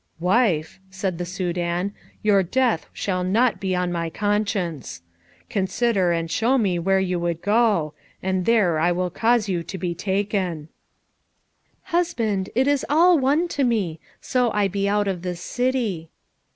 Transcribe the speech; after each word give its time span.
"Wife," 0.19 0.79
said 0.89 1.19
the 1.19 1.27
Soudan, 1.27 1.93
"your 2.23 2.41
death 2.41 2.89
shall 2.91 3.23
not 3.23 3.59
be 3.59 3.75
on 3.75 3.91
my 3.91 4.09
conscience. 4.09 5.03
Consider 5.47 6.11
and 6.11 6.31
show 6.31 6.57
me 6.57 6.79
where 6.79 6.99
you 6.99 7.19
would 7.19 7.43
go, 7.43 7.93
and 8.23 8.47
there 8.47 8.79
I 8.79 8.91
will 8.91 9.11
cause 9.11 9.47
you 9.47 9.61
to 9.61 9.77
be 9.77 9.93
taken." 9.93 10.69
"Husband, 11.83 12.49
it 12.55 12.67
is 12.67 12.83
all 12.89 13.19
one 13.19 13.47
to 13.49 13.63
me, 13.63 13.99
so 14.19 14.49
I 14.53 14.67
be 14.67 14.89
out 14.89 15.07
of 15.07 15.21
this 15.21 15.39
city." 15.39 16.09